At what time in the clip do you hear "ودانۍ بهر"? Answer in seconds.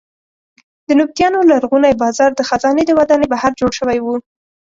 2.99-3.51